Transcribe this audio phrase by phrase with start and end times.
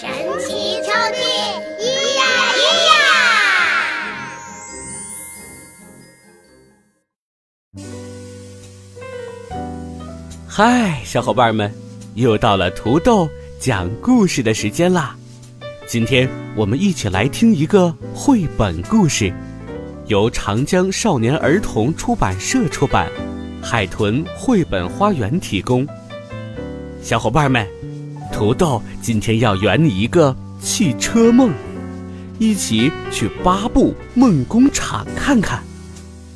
[0.00, 0.08] 神
[0.38, 1.18] 奇抽屉，
[1.80, 1.82] 咿
[2.14, 2.22] 呀
[2.54, 2.92] 咿呀！
[10.46, 11.74] 嗨，小伙伴们，
[12.14, 15.16] 又到了土豆讲故事的时间啦！
[15.88, 19.34] 今天我们一起来听一个绘本故事，
[20.06, 23.10] 由长江少年儿童出版社出版，
[23.60, 25.84] 海豚绘本花园提供。
[27.02, 27.66] 小伙伴们，
[28.38, 30.34] 土豆今天要圆你一个。
[30.60, 31.52] 汽车梦，
[32.38, 35.60] 一起去八部梦工厂看看。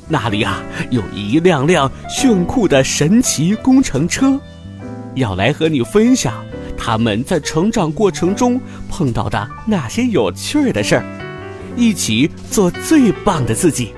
[0.09, 4.37] 那里啊，有一辆辆炫酷的神奇工程车，
[5.15, 6.43] 要来和你分享
[6.77, 11.05] 他们在成长过程中碰到的那些有趣的事儿，
[11.77, 13.93] 一起做最棒的自己。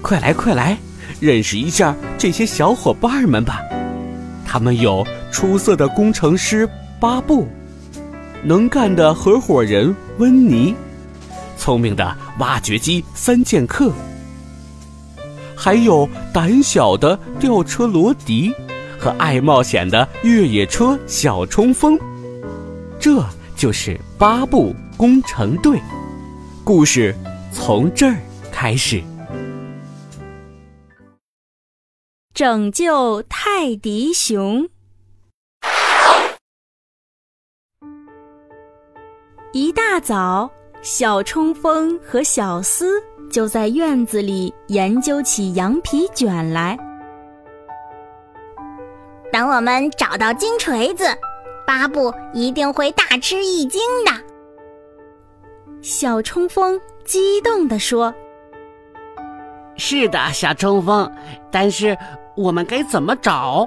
[0.00, 0.78] 快来快来，
[1.18, 3.60] 认识一下这些小伙伴们吧。
[4.44, 6.68] 他们有出色的工程师
[7.00, 7.46] 巴布。
[8.44, 10.74] 能干的合伙人温妮，
[11.56, 13.90] 聪明的挖掘机三剑客，
[15.56, 18.52] 还有胆小的吊车罗迪
[18.98, 21.98] 和爱冒险的越野车小冲锋。
[23.00, 23.24] 这
[23.56, 25.80] 就是八部工程队。
[26.62, 27.14] 故事
[27.50, 28.16] 从这儿
[28.52, 29.02] 开始。
[32.34, 34.68] 拯救泰迪熊。
[39.52, 40.50] 一大早，
[40.82, 46.76] 小冲锋和小思就在院子里研究起羊皮卷来。
[49.32, 51.06] 等我们找到金锤子，
[51.66, 54.12] 巴布一定会大吃一惊的。
[55.80, 58.12] 小冲锋激动地说
[59.76, 61.10] ：“是的，小冲锋，
[61.50, 61.96] 但是
[62.36, 63.66] 我们该怎么找？”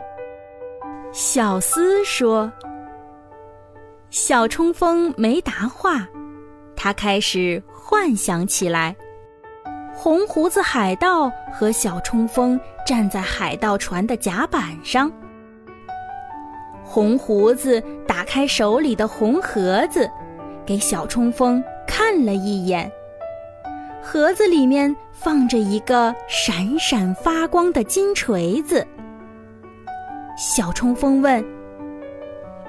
[1.11, 2.51] 小思说。
[4.12, 6.08] 小冲锋没答话，
[6.75, 8.96] 他开始幻想起来。
[9.94, 15.12] 红胡子海盗和小冲锋站在海盗船的甲板上。
[16.84, 20.09] 红胡子打开手里的红盒子，
[20.66, 22.91] 给小冲锋看了一眼。
[24.02, 28.84] 盒子里面放着一个闪闪发光的金锤子。
[30.36, 31.59] 小冲锋问。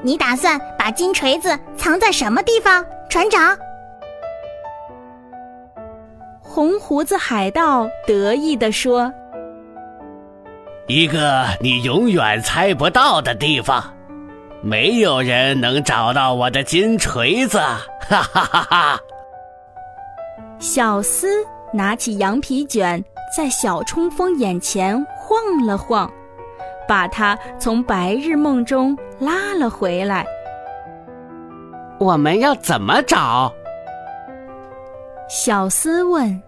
[0.03, 3.57] 你打算把金锤子藏在什么地方，船长？
[6.41, 9.13] 红胡子海盗得意地说
[10.89, 13.95] ：“一个你永远猜不到的地方，
[14.63, 17.59] 没有人能找到我的金锤子。”
[18.09, 19.01] 哈哈哈哈！
[20.59, 21.29] 小斯
[21.73, 23.05] 拿起羊皮卷，
[23.37, 26.11] 在小冲锋眼前晃了晃。
[26.89, 30.27] 把他从白日梦中拉了回来。
[31.99, 33.53] 我们要怎么找？
[35.29, 36.43] 小斯问。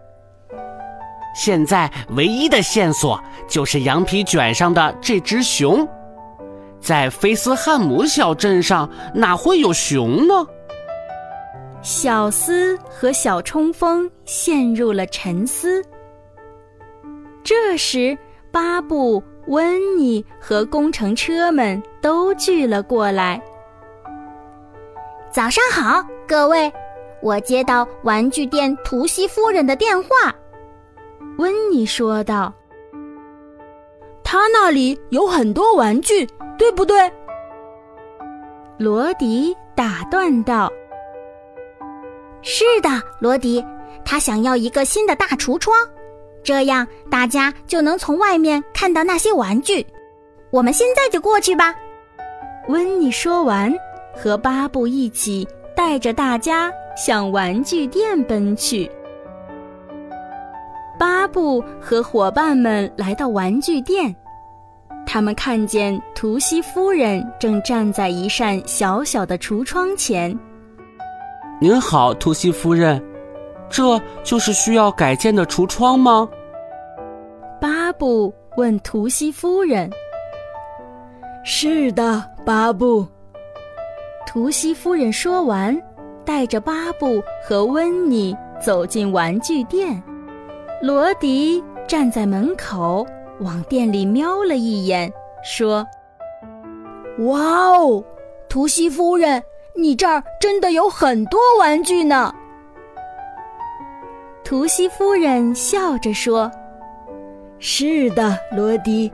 [1.34, 5.87] 现在唯一的线索就是羊皮卷上的这只熊，
[6.81, 10.34] 在菲斯汉姆小镇上哪会有熊呢？
[11.81, 15.82] 小斯和小冲锋陷入了沉思。
[17.43, 18.16] 这时，
[18.50, 19.22] 巴布。
[19.47, 23.43] 温妮和工程车们都聚了过来。
[25.31, 26.73] 早上好，各位！
[27.21, 30.35] 我接到玩具店图西夫人的电话。
[31.39, 32.53] 温妮说道
[34.23, 36.27] ：“他那里有很多玩具，
[36.59, 37.11] 对不对？”
[38.77, 40.71] 罗迪打断道
[42.43, 42.88] ：“是的，
[43.21, 43.65] 罗迪，
[44.05, 45.77] 他想要一个新的大橱窗。”
[46.43, 49.87] 这样大家就能从外面看到那些玩具。
[50.50, 51.75] 我们现在就过去吧。
[52.69, 53.73] 温妮说完，
[54.15, 58.91] 和巴布一起带着大家向玩具店奔去。
[60.99, 64.15] 巴布和伙伴们来到玩具店，
[65.05, 70.38] 他们看见图西夫人正站在一扇小小的橱窗前。
[71.61, 73.03] 您好，图西夫人。
[73.73, 76.29] 这就是需要改建的橱窗吗？
[77.59, 79.91] 巴布问图西夫人。
[81.43, 83.07] 是的，巴布。
[84.27, 85.77] 图西夫人说完，
[86.23, 90.01] 带着巴布和温妮走进玩具店，
[90.83, 93.07] 罗迪站在门口，
[93.41, 95.11] 往店里瞄了一眼，
[95.43, 95.87] 说
[97.27, 97.41] ：“哇
[97.71, 98.05] 哦，
[98.49, 99.43] 图西夫人，
[99.75, 102.35] 你这儿真的有很多玩具呢。”
[104.52, 106.52] 图西夫人笑着说
[107.58, 109.10] ：“是的，罗迪，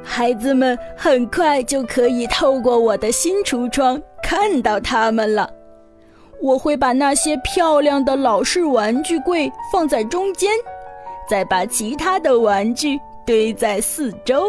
[0.00, 5.50] 孩子们很快就可以透过我的新橱窗看到它们了。
[6.40, 10.52] 我会把那些漂亮的老式玩具柜放在中间，
[11.28, 12.96] 再把其他的玩具
[13.26, 14.44] 堆在四周。”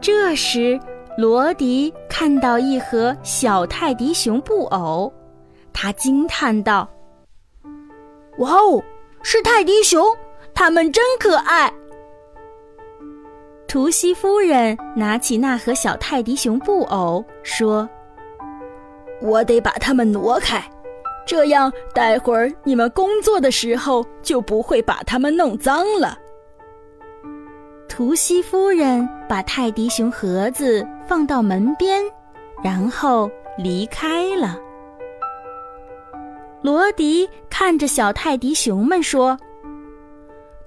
[0.00, 0.80] 这时，
[1.18, 5.12] 罗迪看到一盒小泰迪熊布偶，
[5.70, 6.88] 他惊叹道
[8.40, 8.82] ：“哇哦！”
[9.30, 10.02] 是泰迪熊，
[10.54, 11.70] 它们真可爱。
[13.66, 17.86] 图西夫人拿起那盒小泰迪熊布偶，说
[19.20, 20.64] ：“我得把它们挪开，
[21.26, 26.16] 这样待会儿你们工作的时候就不会把它们弄脏了。”
[27.86, 32.02] 图西夫人把泰迪熊盒子放到门边，
[32.64, 34.58] 然后离开了。
[36.60, 39.38] 罗迪看着小泰迪熊们说：“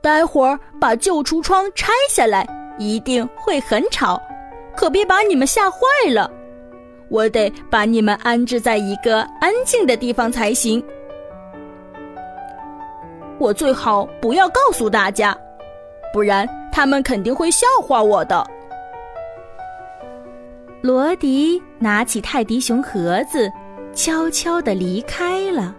[0.01, 2.47] 待会儿把旧橱窗拆下来，
[2.79, 4.19] 一定会很吵，
[4.75, 5.77] 可别把你们吓坏
[6.09, 6.31] 了。
[7.09, 10.81] 我得把你们安置在一个安静的地方才行。
[13.37, 15.37] 我最好不要告诉大家，
[16.13, 18.43] 不然他们肯定会笑话我的。”
[20.81, 23.51] 罗迪拿起泰迪熊盒子，
[23.93, 25.75] 悄悄地离开了。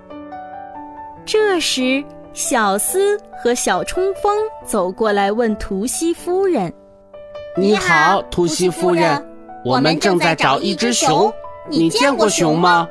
[1.32, 4.36] 这时，小斯和小冲锋
[4.66, 6.70] 走过来问图西夫人
[7.56, 9.26] ：“你好，图西夫人，
[9.64, 11.32] 我们正在找一只熊，
[11.70, 12.86] 你见过熊吗？”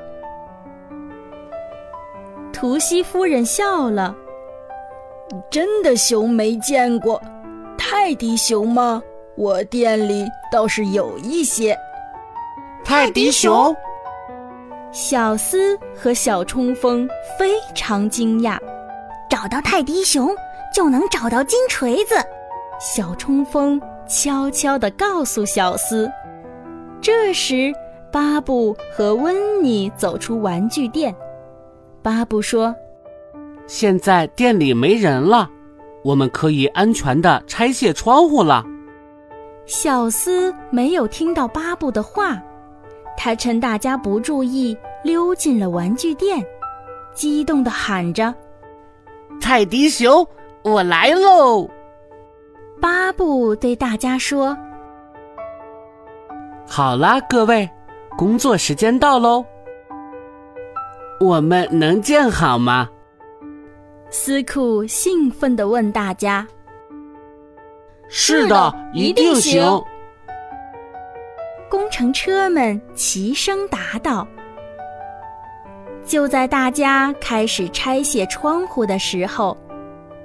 [2.52, 4.16] 图西夫人笑了
[5.52, 7.22] ：“真的熊没见过，
[7.78, 9.04] 泰迪熊吗？
[9.36, 11.78] 我店里倒是有一些。”
[12.84, 13.76] 泰迪熊。
[14.92, 17.08] 小斯和小冲锋
[17.40, 18.58] 非常惊讶，
[19.30, 20.30] 找到泰迪熊
[20.76, 22.16] 就能找到金锤子。
[22.78, 26.12] 小冲锋悄悄地告诉小斯。
[27.00, 27.74] 这时，
[28.12, 31.16] 巴布和温妮走出玩具店。
[32.02, 32.76] 巴布说
[33.68, 35.50] ：“现在店里没人了，
[36.04, 38.66] 我们可以安全地拆卸窗户了。”
[39.66, 42.44] 小斯没有听到巴布的话。
[43.24, 46.44] 他趁大家不注意，溜进了玩具店，
[47.14, 48.34] 激动地喊着
[49.40, 50.28] ：“泰迪熊，
[50.64, 51.70] 我来喽！”
[52.82, 54.58] 巴布对大家说
[56.68, 57.70] ：“好啦，各位，
[58.18, 59.46] 工作时间到喽，
[61.20, 62.90] 我们能见好吗？”
[64.10, 66.48] 斯库兴奋地问大家
[68.10, 69.62] ：“是的，一定行。”
[71.72, 74.28] 工程车们齐声答道。
[76.06, 79.56] 就在大家开始拆卸窗户的时候，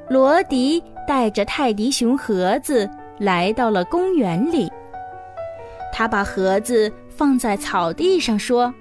[0.09, 4.69] 罗迪带着泰迪熊盒子来到了公园里。
[5.93, 8.75] 他把盒子放在草地上，说：“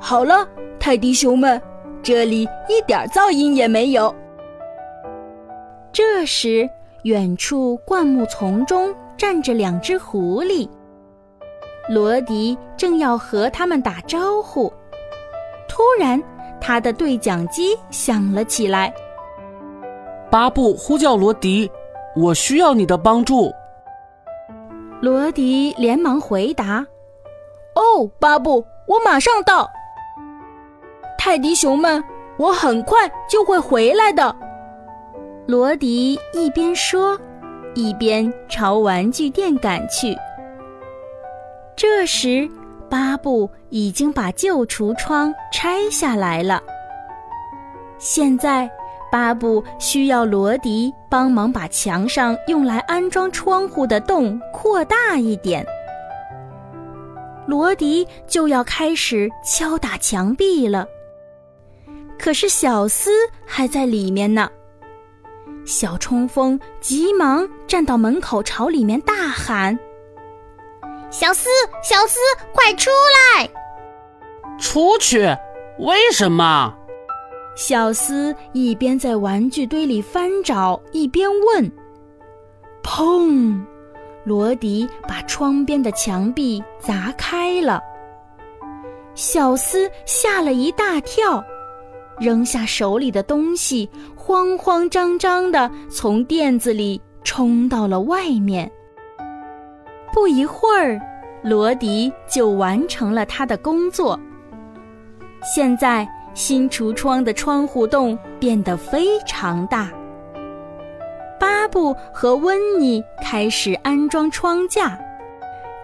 [0.00, 0.48] 好了，
[0.80, 1.60] 泰迪熊们，
[2.02, 4.12] 这里一点噪音也没有。”
[5.92, 6.66] 这时，
[7.02, 10.66] 远处灌木丛中站着两只狐狸。
[11.88, 14.70] 罗迪正要和他们打招呼，
[15.68, 16.22] 突然，
[16.60, 18.92] 他的对讲机响了起来。
[20.30, 21.70] 巴布呼叫罗迪
[22.14, 23.50] ：“我需要你的帮助。”
[25.00, 26.86] 罗迪连忙回答
[27.74, 29.66] ：“哦，巴布，我马上到。
[31.16, 32.04] 泰迪熊们，
[32.36, 34.36] 我很快就会回来的。”
[35.48, 37.18] 罗迪一边说，
[37.74, 40.14] 一边朝玩具店赶去。
[41.78, 42.50] 这时，
[42.90, 46.60] 巴布已经把旧橱窗拆下来了。
[47.98, 48.68] 现在，
[49.12, 55.64] 巴布需要罗迪帮忙把墙上用来安装窗户的洞扩大一点。
[57.46, 60.84] 罗迪就要开始敲打墙壁了。
[62.18, 63.12] 可是小斯
[63.46, 64.50] 还在里面呢。
[65.64, 69.78] 小冲锋急忙站到门口，朝里面大喊。
[71.10, 71.48] 小斯，
[71.82, 72.18] 小斯，
[72.52, 72.90] 快出
[73.36, 73.48] 来！
[74.58, 75.20] 出去？
[75.78, 76.74] 为什么？
[77.56, 81.72] 小斯一边在玩具堆里翻找，一边问。
[82.82, 83.58] 砰！
[84.24, 87.80] 罗迪把窗边的墙壁砸开了。
[89.14, 91.42] 小斯吓了一大跳，
[92.20, 98.70] 扔下手里的东西，慌慌张张地从垫子里冲到了外面。
[100.12, 101.00] 不一会儿，
[101.42, 104.18] 罗迪就完成了他的工作。
[105.42, 109.90] 现在，新橱窗的窗户洞变得非常大。
[111.38, 114.98] 巴布和温妮开始安装窗架。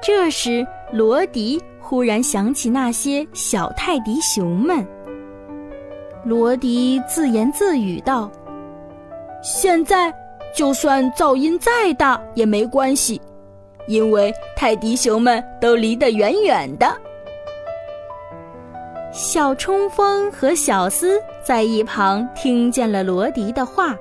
[0.02, 1.62] 这时，罗迪。
[1.86, 4.84] 忽然想起那些小泰迪熊们，
[6.24, 8.32] 罗迪自言自语道
[9.44, 10.10] ：“现在
[10.56, 13.20] 就算噪音再大也没关系，
[13.86, 16.86] 因为泰迪熊们都离得远远的。”
[19.12, 23.94] 小冲锋和小斯在一旁听见了罗迪的话，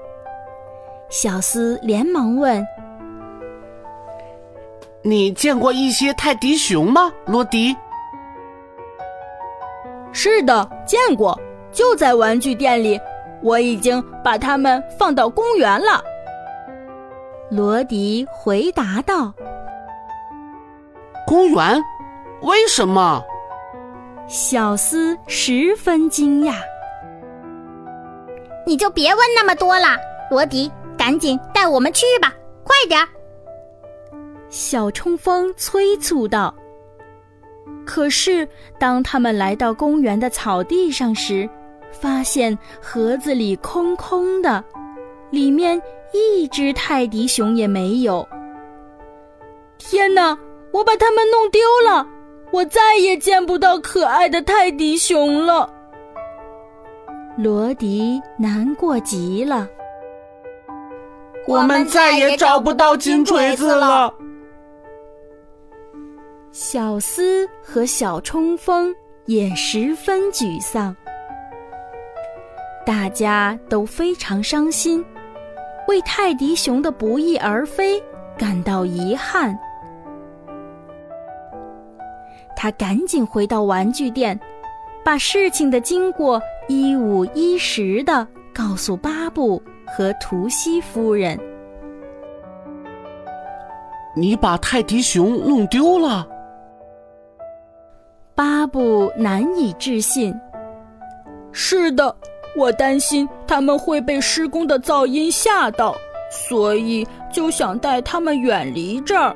[1.09, 2.65] 小斯连忙问。
[5.03, 7.75] 你见过一些泰迪熊吗，罗迪？
[10.13, 11.39] 是的，见过，
[11.71, 12.99] 就在玩具店里。
[13.43, 16.01] 我已经把它们放到公园了。
[17.49, 19.33] 罗迪回答道。
[21.33, 21.83] 公园？
[22.43, 23.25] 为什么？
[24.27, 26.53] 小斯十分惊讶。
[28.67, 29.97] 你就别问那么多了，
[30.29, 32.31] 罗迪，赶紧带我们去吧，
[32.63, 33.07] 快点儿。
[34.49, 36.53] 小冲锋催促道
[37.83, 38.47] ：“可是，
[38.77, 41.49] 当他们来到公园的草地上时，
[41.91, 44.63] 发现盒子里空空的，
[45.31, 45.81] 里面
[46.13, 48.23] 一只泰迪熊也没有。
[49.79, 50.37] 天哪！
[50.73, 52.05] 我把它们弄丢了，
[52.51, 55.71] 我再也见不到可爱的泰迪熊了。”
[57.37, 59.67] 罗迪难过极了。
[61.47, 64.13] 我们再也找不到金锤子了。
[66.51, 70.95] 小斯和小冲锋也十分沮丧，
[72.85, 75.03] 大家都非常伤心，
[75.87, 78.01] 为泰迪熊的不翼而飞
[78.37, 79.57] 感到遗憾。
[82.63, 84.39] 他赶紧回到玩具店，
[85.03, 91.37] 把事情的经过一五一十的告诉巴布和图西夫人。
[94.15, 96.25] 你把泰迪熊弄丢了。
[98.33, 100.33] 巴布难以置信。
[101.51, 102.15] 是的，
[102.55, 105.93] 我担心他们会被施工的噪音吓到，
[106.31, 109.35] 所以就想带他们远离这儿。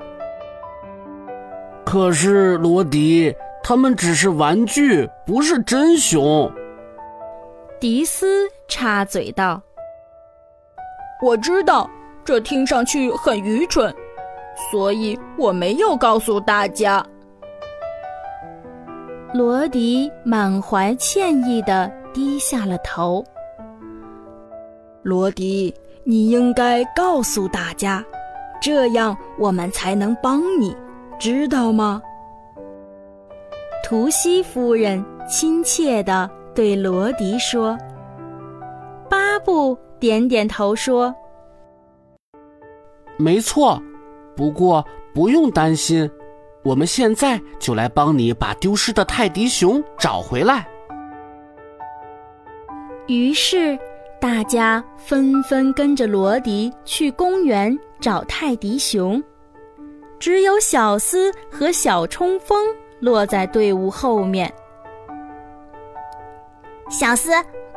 [1.90, 6.52] 可是罗迪，他们只是玩具，不是真熊。
[7.80, 9.62] 迪斯插嘴道
[11.24, 11.90] ：“我知道
[12.26, 13.96] 这听上去很愚蠢，
[14.70, 17.02] 所以我没有告诉大家。”
[19.34, 23.24] 罗迪满怀歉意的低下了头。
[25.04, 28.04] 罗迪，你应该告诉大家，
[28.62, 30.76] 这样我们才能帮你，
[31.20, 32.02] 知道吗？
[33.84, 37.78] 图西夫人亲切地对罗迪说。
[39.10, 41.16] 巴布点点头说
[43.18, 43.82] ：“没错，
[44.36, 46.10] 不过不用担心。”
[46.64, 50.68] 我们现在就来帮你把丢失的泰迪熊找回来。
[53.08, 53.80] 于是，
[54.20, 59.24] 大家纷纷跟着罗迪去公园找泰迪熊，
[60.20, 62.66] 只有小斯和小冲锋
[63.00, 64.52] 落在队伍后面。
[66.90, 67.32] 小斯，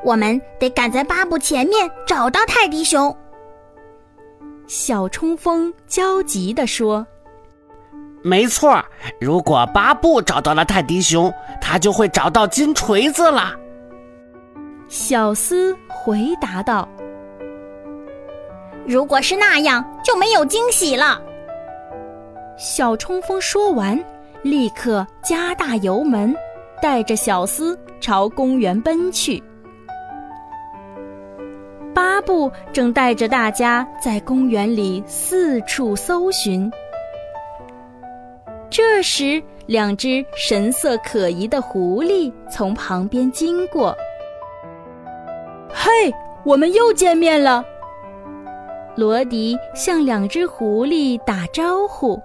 [0.04, 3.14] 我们得赶在巴布前面找到泰迪熊。
[4.66, 7.06] 小冲锋焦急地说。
[8.22, 8.84] 没错，
[9.18, 13.54] 如果巴布找到了泰迪熊，他就会找到金锤子了。
[14.88, 16.86] 小斯回答道
[18.86, 21.20] ：“如果是那样，就没有惊喜了。”
[22.60, 23.98] 小冲锋说完，
[24.42, 26.36] 立刻加大油门，
[26.82, 29.42] 带着小斯朝公园奔去。
[31.94, 36.70] 巴布正带着大家在公园里四处搜寻。
[38.68, 43.96] 这时，两只神色可疑的狐狸从旁边经过。
[45.72, 45.90] 嘿，
[46.44, 47.64] 我们又见面了！
[48.96, 52.20] 罗迪向两只狐狸打招呼。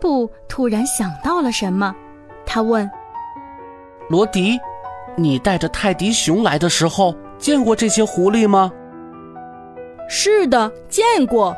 [0.00, 1.94] 巴布突然想到了什么，
[2.46, 2.90] 他问
[4.08, 4.58] ：“罗迪，
[5.14, 8.72] 你带着泰迪熊来的时候，见过这些狐狸吗
[10.08, 11.54] ？”“是的，见过。”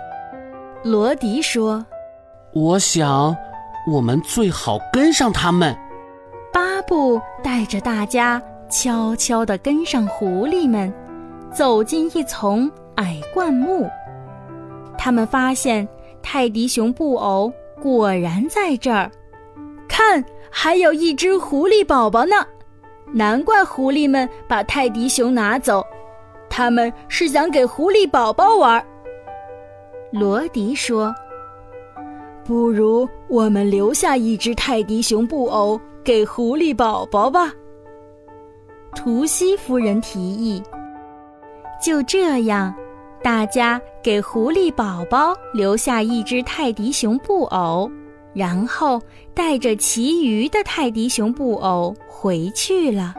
[0.83, 1.87] 罗迪说。
[2.53, 3.37] 我想，
[3.87, 5.73] 我们最好跟上他们。
[6.53, 10.93] 巴布带着大家悄悄地跟上狐狸们，
[11.53, 13.89] 走进一丛矮灌木。
[14.99, 15.87] 他们发现
[16.21, 19.11] 泰迪熊布偶果然在这儿，
[19.89, 22.37] 看，还有一只狐狸宝宝呢。
[23.13, 25.85] 难怪狐狸们把泰迪熊拿走，
[26.49, 28.83] 他们是想给狐狸宝宝玩。
[30.13, 31.13] 罗迪说
[32.47, 37.53] ：“不如我们留下一只泰迪熊布偶给狐狸宝宝吧。”
[38.95, 40.63] 图西夫人提议。
[41.85, 42.73] 就这样，
[43.23, 47.91] 大家给狐狸宝宝留下一只泰迪熊布偶。
[48.35, 48.99] 然后
[49.35, 53.15] 带着其余的泰迪熊布偶回去了。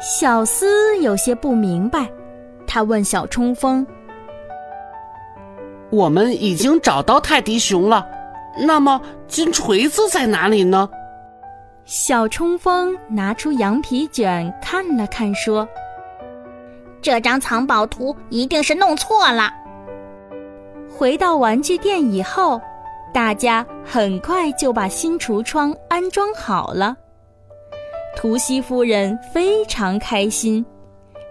[0.00, 2.10] 小斯有些不明白，
[2.66, 3.86] 他问小冲锋
[5.92, 8.06] ：“我们已经找到泰迪熊了，
[8.66, 10.88] 那么金锤子在哪里呢？”
[11.84, 15.68] 小冲锋拿出羊皮卷看了看，说
[17.02, 19.52] ：“这张藏宝图一定是弄错了。”
[20.90, 22.60] 回到玩具店以后。
[23.12, 26.96] 大家很快就把新橱窗安装好了。
[28.14, 30.64] 图西夫人非常开心，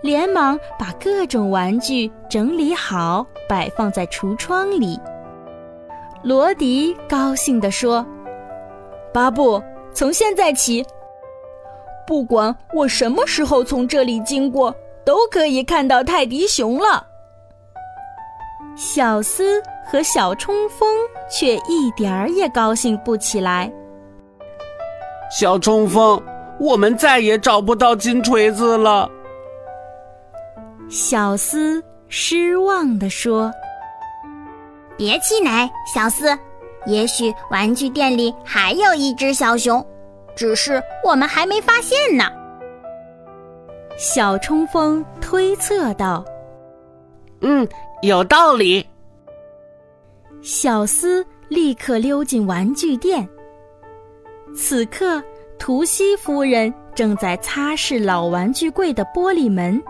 [0.01, 4.99] 连忙把各种玩具整理好，摆放在橱窗里。
[6.21, 8.05] 罗迪高兴地说
[9.13, 10.85] ：“巴布，从现在起，
[12.05, 14.75] 不管我什么时候从这里经过，
[15.06, 17.06] 都可以看到泰迪熊了。”
[18.75, 20.88] 小斯和小冲锋
[21.29, 23.72] 却一点儿也高兴不起来。
[25.29, 26.22] 小冲锋，
[26.60, 29.10] 我们再也找不到金锤子了。
[30.89, 33.51] 小斯失望地说
[34.98, 36.38] ：“别气馁，小斯，
[36.86, 39.86] 也许玩具店里还有一只小熊，
[40.36, 42.24] 只是我们还没发现呢。”
[44.01, 46.24] 小冲锋推测道。
[47.42, 47.68] 嗯，
[48.01, 48.88] 有道理。
[50.42, 53.27] 小斯立刻溜进玩具店。
[54.55, 55.22] 此刻，
[55.57, 59.83] 图西夫人正在擦拭老玩具柜的玻璃门。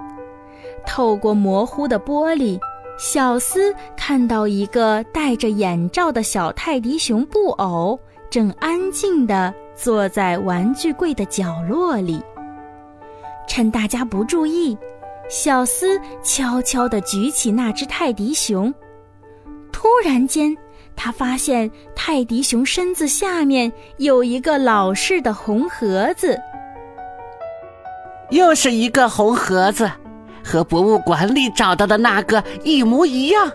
[0.88, 2.60] 透过模糊的玻璃，
[2.98, 8.00] 小斯看到一个戴着眼罩的小泰迪熊布偶，
[8.32, 12.19] 正安静地坐在玩具柜的角落里。
[13.49, 14.77] 趁大家不注意。
[15.27, 18.73] 小斯悄悄地举起那只泰迪熊，
[19.71, 20.55] 突然间，
[20.95, 26.39] 他发现泰迪熊身子下面有一个老式的红盒子。
[28.31, 29.91] 又是一个红盒子，
[30.43, 33.51] 和博物馆里找到的那个一模一样。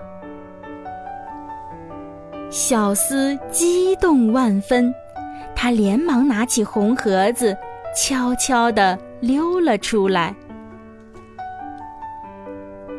[2.50, 4.94] 小斯激动万分，
[5.57, 7.57] 他连忙拿起红盒子，
[7.96, 8.96] 悄悄地
[9.27, 10.35] 溜了出来。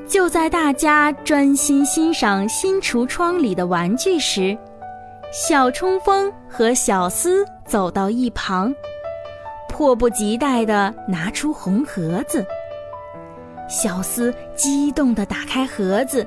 [0.08, 4.58] 就在大家专心欣赏新橱窗里的玩具时，
[5.32, 8.74] 小冲锋和小斯走到一旁，
[9.68, 12.46] 迫不及待地拿出红盒子。
[13.68, 16.26] 小斯激动地打开盒子，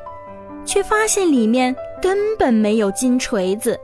[0.64, 3.78] 却发现里面根本没有金锤子。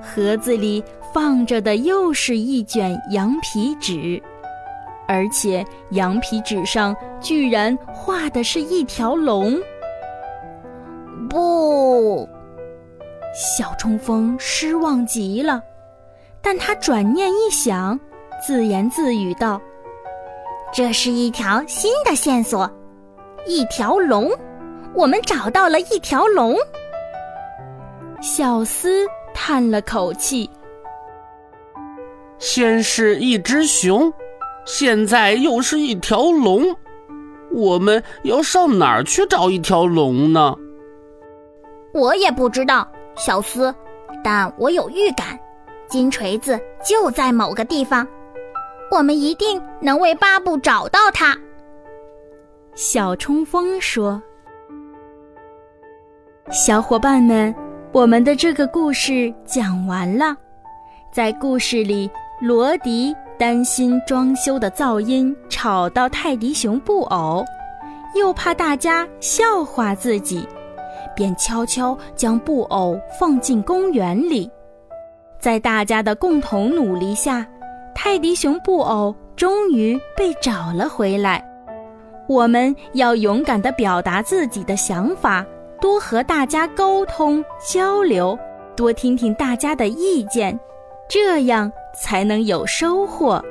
[0.00, 4.22] 盒子里放着的又是一卷羊皮纸。
[5.08, 9.58] 而且羊皮纸上居然画的是一条龙。
[11.30, 12.28] 不，
[13.34, 15.62] 小冲锋失望极了，
[16.42, 17.98] 但他转念一想，
[18.46, 19.60] 自言自语道
[20.72, 22.70] ：“这是一条新的线索，
[23.46, 24.30] 一条龙，
[24.94, 26.54] 我们找到了一条龙。”
[28.20, 30.48] 小斯叹了口气
[32.38, 34.12] ：“先是一只熊。”
[34.68, 36.76] 现在又是一条龙，
[37.50, 40.54] 我们要上哪儿去找一条龙呢？
[41.94, 43.74] 我也不知道，小斯，
[44.22, 45.40] 但我有预感，
[45.88, 48.06] 金锤子就在某个地方，
[48.90, 51.34] 我们一定能为巴布找到它。
[52.74, 54.22] 小冲锋说
[56.52, 57.54] ：“小伙伴们，
[57.90, 60.36] 我们的这个故事讲完了，
[61.10, 62.10] 在故事里，
[62.42, 67.44] 罗迪。”担心装修的噪音吵到泰迪熊布偶，
[68.14, 70.44] 又怕大家笑话自己，
[71.14, 74.50] 便悄悄将布偶放进公园里。
[75.38, 77.46] 在大家的共同努力下，
[77.94, 81.44] 泰迪熊布偶终于被找了回来。
[82.26, 85.46] 我们要勇敢地表达自己的想法，
[85.80, 88.36] 多和大家沟通交流，
[88.76, 90.58] 多听听大家的意见，
[91.08, 91.70] 这样
[92.02, 93.42] 才能有收获。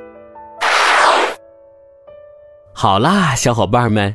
[2.72, 4.14] 好啦，小伙伴们，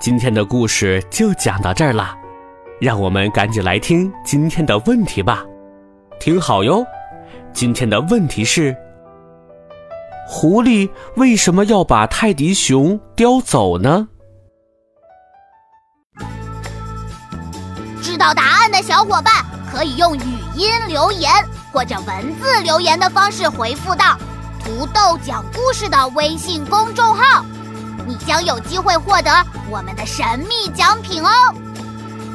[0.00, 2.16] 今天的故事就讲到这儿啦，
[2.80, 5.44] 让我们赶紧来听今天的问题吧。
[6.18, 6.84] 听好哟，
[7.52, 8.76] 今天的问题是：
[10.26, 14.08] 狐狸为什么要把泰迪熊叼走呢？
[18.02, 19.32] 知道答案的小伙伴
[19.70, 21.30] 可以用语音留言
[21.72, 24.18] 或者文字留言的方式回复到
[24.64, 27.44] “土豆讲故事”的微信公众号，
[28.06, 29.30] 你将有机会获得
[29.70, 31.30] 我们的神秘奖品哦。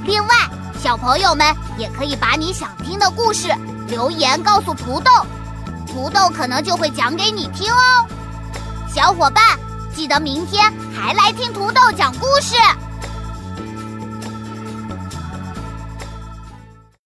[0.05, 0.35] 另外，
[0.81, 1.45] 小朋友们
[1.77, 3.49] 也可以把你想听的故事
[3.87, 5.11] 留言告诉土豆，
[5.85, 8.07] 土豆可能就会讲给你听哦。
[8.87, 9.43] 小伙伴，
[9.93, 12.55] 记得明天还来听土豆讲故事。